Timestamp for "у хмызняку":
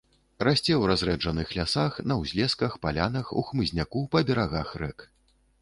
3.43-4.05